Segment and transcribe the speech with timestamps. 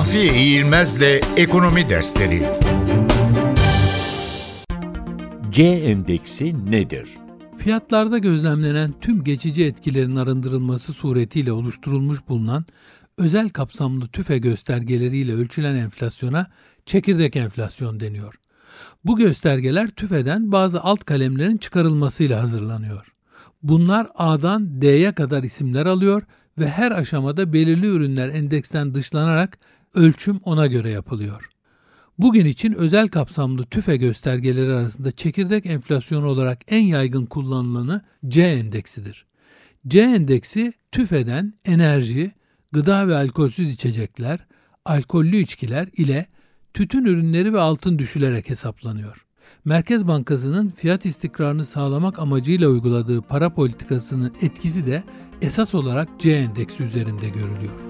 [0.00, 2.42] Mahfiye İğilmez'le Ekonomi Dersleri
[5.50, 7.08] C endeksi nedir?
[7.58, 12.64] Fiyatlarda gözlemlenen tüm geçici etkilerin arındırılması suretiyle oluşturulmuş bulunan
[13.18, 16.46] özel kapsamlı tüfe göstergeleriyle ölçülen enflasyona
[16.86, 18.34] çekirdek enflasyon deniyor.
[19.04, 23.14] Bu göstergeler tüfeden bazı alt kalemlerin çıkarılmasıyla hazırlanıyor.
[23.62, 26.22] Bunlar A'dan D'ye kadar isimler alıyor
[26.58, 29.58] ve her aşamada belirli ürünler endeksten dışlanarak
[29.94, 31.50] ölçüm ona göre yapılıyor.
[32.18, 39.26] Bugün için özel kapsamlı tüfe göstergeleri arasında çekirdek enflasyonu olarak en yaygın kullanılanı C endeksidir.
[39.88, 42.32] C endeksi tüfeden enerji,
[42.72, 44.46] gıda ve alkolsüz içecekler,
[44.84, 46.26] alkollü içkiler ile
[46.74, 49.26] tütün ürünleri ve altın düşülerek hesaplanıyor.
[49.64, 55.02] Merkez Bankası'nın fiyat istikrarını sağlamak amacıyla uyguladığı para politikasının etkisi de
[55.42, 57.89] esas olarak C endeksi üzerinde görülüyor.